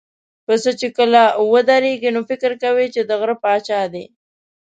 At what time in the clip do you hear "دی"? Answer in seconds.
3.93-4.05